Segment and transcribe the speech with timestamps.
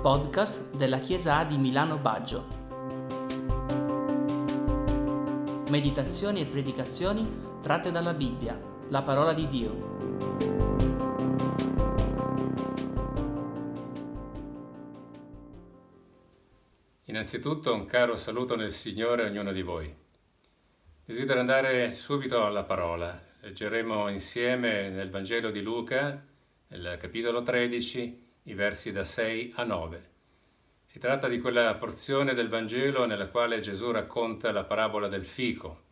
[0.00, 2.46] podcast della Chiesa di Milano Baggio.
[5.70, 7.28] Meditazioni e predicazioni
[7.60, 8.56] tratte dalla Bibbia,
[8.90, 9.96] la parola di Dio.
[17.06, 19.92] Innanzitutto un caro saluto nel Signore a ognuno di voi.
[21.04, 23.20] Desidero andare subito alla parola.
[23.40, 26.24] Leggeremo insieme nel Vangelo di Luca,
[26.68, 30.10] nel capitolo 13, i versi da 6 a 9.
[30.86, 35.82] Si tratta di quella porzione del Vangelo nella quale Gesù racconta la parabola del fico,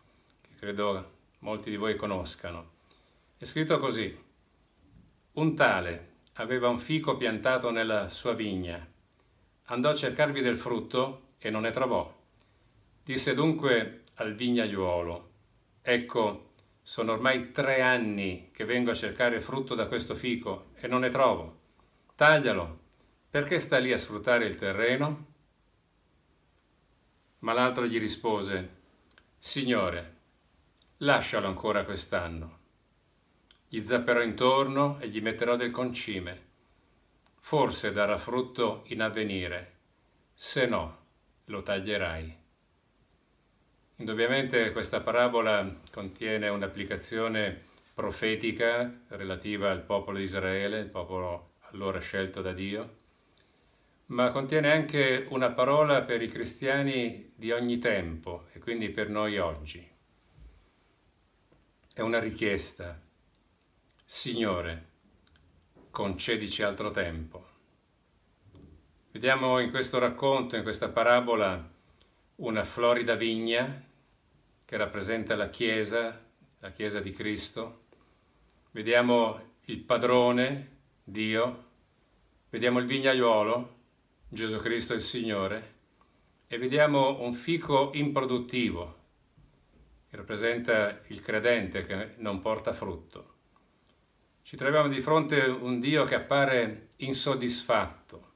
[0.41, 2.73] che credo molti di voi conoscano.
[3.37, 4.25] È scritto così.
[5.33, 8.85] Un tale aveva un fico piantato nella sua vigna.
[9.65, 12.11] Andò a cercarvi del frutto e non ne trovò.
[13.05, 15.31] Disse dunque al vignaiuolo,
[15.83, 21.01] ecco, sono ormai tre anni che vengo a cercare frutto da questo fico e non
[21.01, 21.65] ne trovo.
[22.17, 22.79] Taglialo,
[23.29, 25.27] perché sta lì a sfruttare il terreno?
[27.41, 28.71] Ma l'altro gli rispose,
[29.39, 30.15] Signore,
[30.99, 32.59] lascialo ancora quest'anno.
[33.69, 36.45] Gli zapperò intorno e gli metterò del concime.
[37.39, 39.75] Forse darà frutto in avvenire,
[40.33, 40.99] se no
[41.45, 42.35] lo taglierai.
[43.97, 52.41] Indubbiamente questa parabola contiene un'applicazione profetica relativa al popolo di Israele, il popolo allora scelto
[52.41, 52.97] da Dio,
[54.07, 59.37] ma contiene anche una parola per i cristiani di ogni tempo e quindi per noi
[59.39, 59.87] oggi.
[61.93, 62.99] È una richiesta.
[64.05, 64.89] Signore,
[65.91, 67.47] concedici altro tempo.
[69.11, 71.75] Vediamo in questo racconto, in questa parabola,
[72.37, 73.85] una florida vigna
[74.65, 76.25] che rappresenta la Chiesa,
[76.59, 77.85] la Chiesa di Cristo.
[78.71, 81.66] Vediamo il padrone, Dio,
[82.49, 83.75] vediamo il vignaiuolo,
[84.29, 85.75] Gesù Cristo il Signore,
[86.47, 88.95] e vediamo un fico improduttivo,
[90.09, 93.35] che rappresenta il credente che non porta frutto.
[94.43, 98.35] Ci troviamo di fronte a un Dio che appare insoddisfatto,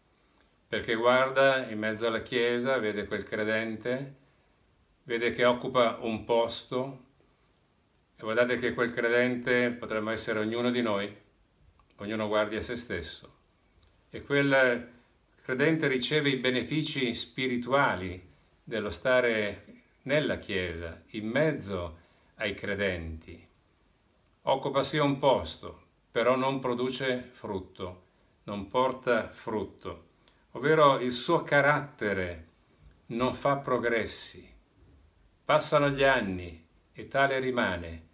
[0.66, 4.16] perché guarda in mezzo alla Chiesa, vede quel credente,
[5.04, 7.04] vede che occupa un posto,
[8.16, 11.16] e guardate che quel credente potremmo essere ognuno di noi,
[11.96, 13.38] ognuno guardi a se stesso
[14.10, 14.88] e quel
[15.42, 18.28] credente riceve i benefici spirituali
[18.62, 19.64] dello stare
[20.02, 21.98] nella Chiesa, in mezzo
[22.36, 23.46] ai credenti.
[24.42, 28.02] Occupa sia un posto, però non produce frutto,
[28.44, 30.08] non porta frutto,
[30.52, 32.46] ovvero il suo carattere
[33.06, 34.48] non fa progressi.
[35.44, 38.08] Passano gli anni e tale rimane,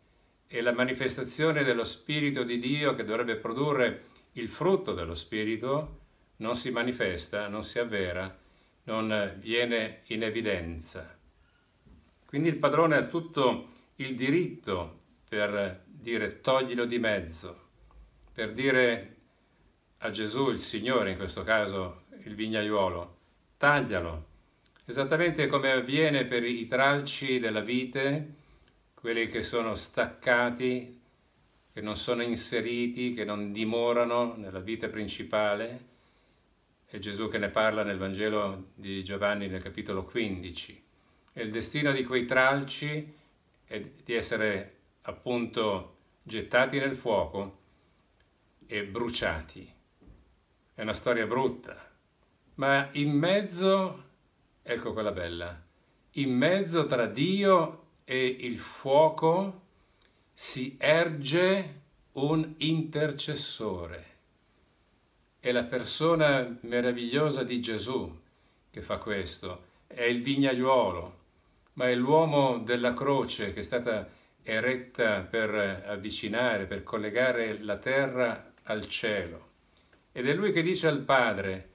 [0.48, 6.00] e la manifestazione dello Spirito di Dio che dovrebbe produrre il frutto dello Spirito
[6.36, 8.34] non si manifesta, non si avvera,
[8.84, 11.18] non viene in evidenza.
[12.26, 17.68] Quindi il padrone ha tutto il diritto per dire toglilo di mezzo,
[18.32, 19.14] per dire
[19.98, 23.16] a Gesù, il Signore, in questo caso il vignaiuolo,
[23.56, 24.26] taglialo,
[24.84, 28.34] esattamente come avviene per i tralci della vite,
[28.94, 31.00] quelli che sono staccati
[31.76, 35.84] che non sono inseriti, che non dimorano nella vita principale.
[36.86, 40.84] È Gesù che ne parla nel Vangelo di Giovanni nel capitolo 15.
[41.34, 43.14] E il destino di quei tralci
[43.66, 47.58] è di essere appunto gettati nel fuoco
[48.66, 49.70] e bruciati.
[50.72, 51.76] È una storia brutta,
[52.54, 54.04] ma in mezzo,
[54.62, 55.62] ecco quella bella,
[56.12, 59.64] in mezzo tra Dio e il fuoco
[60.38, 61.80] si erge
[62.12, 64.04] un intercessore.
[65.40, 68.20] È la persona meravigliosa di Gesù
[68.70, 71.18] che fa questo, è il vignaiuolo,
[71.74, 74.10] ma è l'uomo della croce che è stata
[74.42, 79.48] eretta per avvicinare, per collegare la terra al cielo.
[80.12, 81.70] Ed è lui che dice al Padre,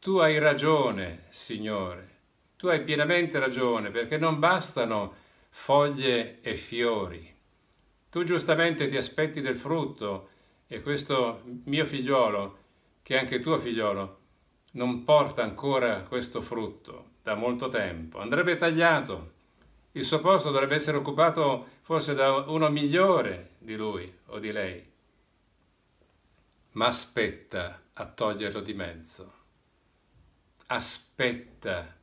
[0.00, 2.08] tu hai ragione, Signore,
[2.56, 5.14] tu hai pienamente ragione, perché non bastano
[5.48, 7.38] foglie e fiori,
[8.10, 10.30] tu giustamente ti aspetti del frutto
[10.66, 12.58] e questo mio figliolo,
[13.02, 14.18] che è anche tuo figliolo,
[14.72, 18.18] non porta ancora questo frutto da molto tempo.
[18.18, 19.38] Andrebbe tagliato.
[19.92, 24.88] Il suo posto dovrebbe essere occupato forse da uno migliore di lui o di lei.
[26.72, 29.32] Ma aspetta a toglierlo di mezzo.
[30.66, 31.96] Aspetta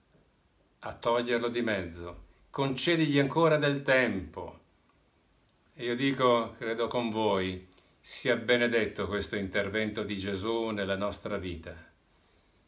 [0.80, 2.26] a toglierlo di mezzo.
[2.50, 4.66] Concedigli ancora del tempo
[5.80, 7.68] e io dico, credo con voi,
[8.02, 11.76] sia benedetto questo intervento di Gesù nella nostra vita.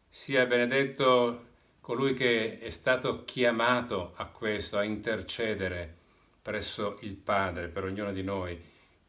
[0.08, 1.46] sia benedetto
[1.82, 5.96] colui che è stato chiamato a questo, a intercedere
[6.42, 8.62] presso il Padre per ognuno di noi,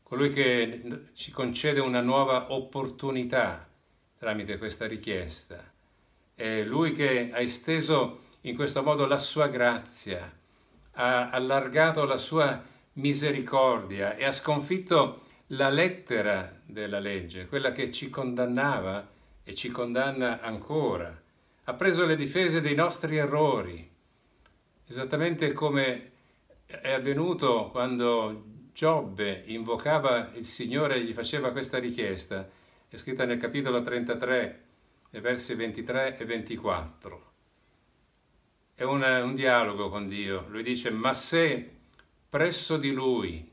[0.02, 3.69] colui che ci concede una nuova opportunità
[4.17, 5.62] tramite questa richiesta.
[6.35, 10.38] È lui che ha esteso in questo modo la sua grazia,
[10.93, 12.69] ha allargato la sua
[13.00, 19.08] misericordia e ha sconfitto la lettera della legge, quella che ci condannava
[19.43, 21.20] e ci condanna ancora.
[21.64, 23.88] Ha preso le difese dei nostri errori,
[24.87, 26.11] esattamente come
[26.67, 32.49] è avvenuto quando Giobbe invocava il Signore e gli faceva questa richiesta.
[32.88, 34.64] È scritta nel capitolo 33,
[35.11, 37.32] versi 23 e 24.
[38.75, 40.47] È una, un dialogo con Dio.
[40.49, 41.80] Lui dice, ma se
[42.31, 43.50] presso di lui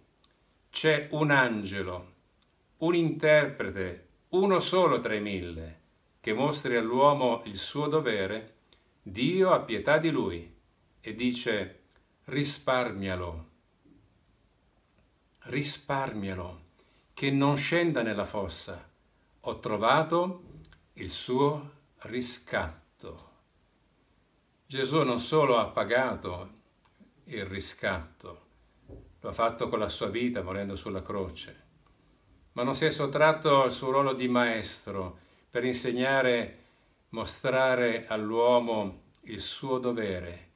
[0.69, 2.13] c'è un angelo,
[2.77, 5.79] un interprete, uno solo tra i mille,
[6.21, 8.53] che mostri all'uomo il suo dovere,
[9.01, 10.53] Dio ha pietà di lui
[11.01, 11.79] e dice
[12.25, 13.49] risparmialo,
[15.39, 16.65] risparmialo,
[17.15, 18.87] che non scenda nella fossa.
[19.39, 20.43] Ho trovato
[20.93, 21.71] il suo
[22.01, 23.31] riscatto.
[24.67, 26.49] Gesù non solo ha pagato
[27.23, 28.46] il riscatto,
[29.27, 31.63] lo ha fatto con la sua vita morendo sulla croce,
[32.53, 35.19] ma non si è sottratto al suo ruolo di maestro
[35.49, 36.59] per insegnare,
[37.09, 40.51] mostrare all'uomo il suo dovere,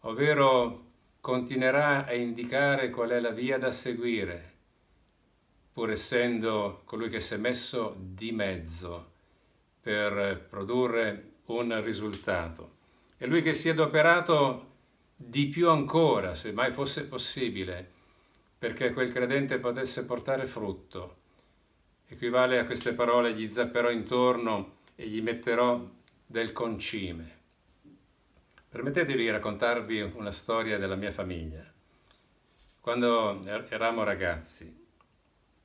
[0.00, 0.86] ovvero
[1.20, 4.52] continuerà a indicare qual è la via da seguire,
[5.72, 9.12] pur essendo colui che si è messo di mezzo
[9.80, 12.70] per produrre un risultato.
[13.16, 14.71] È lui che si è adoperato
[15.24, 17.90] di più ancora, se mai fosse possibile,
[18.58, 21.20] perché quel credente potesse portare frutto.
[22.08, 25.88] Equivale a queste parole, gli zapperò intorno e gli metterò
[26.26, 27.40] del concime.
[28.68, 31.64] Permettetevi di raccontarvi una storia della mia famiglia.
[32.80, 34.86] Quando er-, eravamo ragazzi,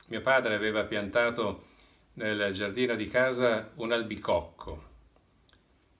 [0.09, 1.65] mio padre aveva piantato
[2.13, 4.85] nel giardino di casa un albicocco.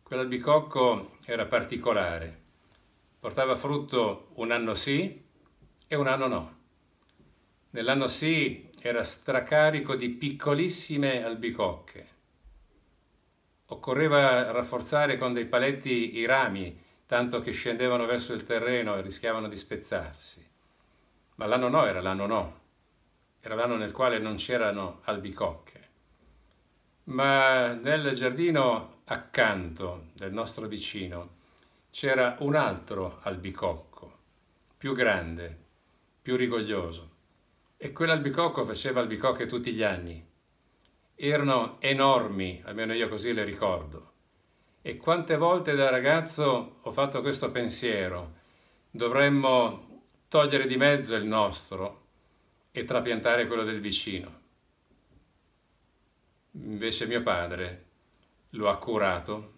[0.04, 2.46] Quell'albicocco era particolare
[3.28, 5.22] portava frutto un anno sì
[5.86, 6.58] e un anno no.
[7.72, 12.08] Nell'anno sì era stracarico di piccolissime albicocche.
[13.66, 19.50] Occorreva rafforzare con dei paletti i rami, tanto che scendevano verso il terreno e rischiavano
[19.50, 20.50] di spezzarsi.
[21.36, 22.60] Ma l'anno no era l'anno no,
[23.42, 25.90] era l'anno nel quale non c'erano albicocche.
[27.06, 31.36] Ma nel giardino accanto del nostro vicino
[31.98, 34.20] c'era un altro albicocco,
[34.78, 35.58] più grande,
[36.22, 37.10] più rigoglioso.
[37.76, 40.24] E quell'albicocco faceva albicocche tutti gli anni.
[41.16, 44.12] Erano enormi, almeno io così le ricordo.
[44.84, 48.36] E quante volte da ragazzo ho fatto questo pensiero,
[48.92, 52.06] dovremmo togliere di mezzo il nostro
[52.70, 54.42] e trapiantare quello del vicino.
[56.52, 57.86] Invece mio padre
[58.52, 59.54] lo ha curato,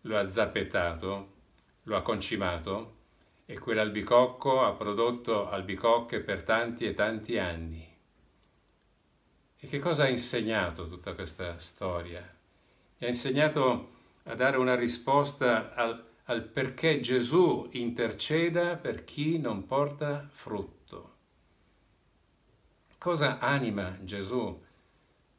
[0.00, 1.36] lo ha zappettato,
[1.88, 2.96] lo ha concimato
[3.46, 7.96] e quell'albicocco ha prodotto albicocche per tanti e tanti anni.
[9.56, 12.20] E che cosa ha insegnato tutta questa storia?
[12.98, 19.64] Mi ha insegnato a dare una risposta al, al perché Gesù interceda per chi non
[19.64, 21.16] porta frutto.
[22.98, 24.62] Cosa anima Gesù?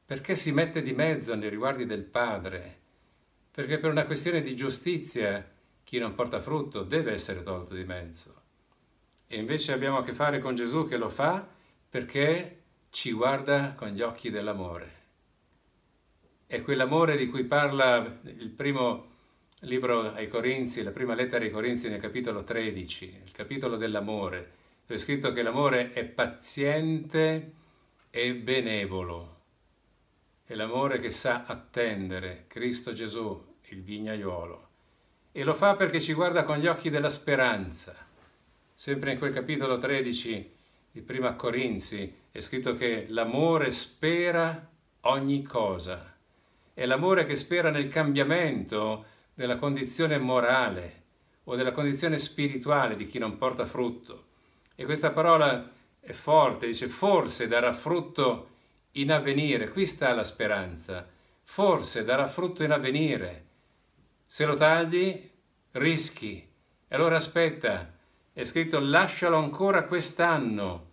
[0.04, 2.78] Perché si mette di mezzo nei riguardi del Padre?
[3.52, 5.58] Perché per una questione di giustizia
[5.90, 8.42] chi non porta frutto deve essere tolto di mezzo.
[9.26, 11.48] E invece abbiamo a che fare con Gesù che lo fa
[11.90, 14.98] perché ci guarda con gli occhi dell'amore.
[16.46, 19.16] È quell'amore di cui parla il primo
[19.62, 24.52] libro ai Corinzi, la prima lettera ai Corinzi nel capitolo 13, il capitolo dell'amore,
[24.86, 27.54] dove è scritto che l'amore è paziente
[28.12, 29.38] e benevolo.
[30.46, 34.68] È l'amore che sa attendere Cristo Gesù, il vignaiolo
[35.40, 37.96] e lo fa perché ci guarda con gli occhi della speranza.
[38.74, 40.52] Sempre in quel capitolo 13
[40.92, 44.70] di Prima Corinzi è scritto che l'amore spera
[45.04, 46.14] ogni cosa.
[46.74, 51.04] È l'amore che spera nel cambiamento della condizione morale
[51.46, 54.26] o della condizione spirituale di chi non porta frutto.
[54.76, 58.50] E questa parola è forte, dice forse darà frutto
[58.92, 59.70] in avvenire.
[59.70, 61.08] Qui sta la speranza.
[61.46, 63.48] Forse darà frutto in avvenire
[64.32, 65.29] se lo tagli,
[65.80, 66.48] rischi.
[66.88, 67.92] E allora aspetta,
[68.32, 70.88] è scritto lascialo ancora quest'anno.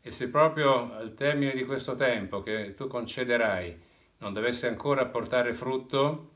[0.00, 3.82] E se proprio al termine di questo tempo che tu concederai
[4.18, 6.30] non dovesse ancora portare frutto,